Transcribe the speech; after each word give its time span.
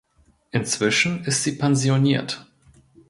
Inzwischen 0.49 1.25
ist 1.25 1.43
sie 1.43 1.51
pensioniert. 1.59 2.47